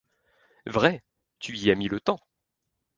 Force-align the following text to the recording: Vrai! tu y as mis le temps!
Vrai! 0.65 1.03
tu 1.37 1.55
y 1.55 1.69
as 1.69 1.75
mis 1.75 1.87
le 1.87 1.99
temps! 2.01 2.19